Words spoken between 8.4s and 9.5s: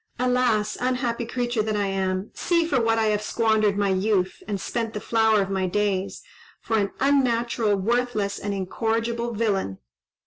incorrigible